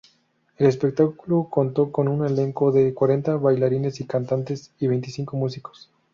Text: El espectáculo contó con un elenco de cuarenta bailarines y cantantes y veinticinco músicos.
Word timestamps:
El 0.57 0.65
espectáculo 0.65 1.47
contó 1.51 1.91
con 1.91 2.07
un 2.07 2.25
elenco 2.25 2.71
de 2.71 2.91
cuarenta 2.91 3.35
bailarines 3.35 4.01
y 4.01 4.07
cantantes 4.07 4.71
y 4.79 4.87
veinticinco 4.87 5.37
músicos. 5.37 5.91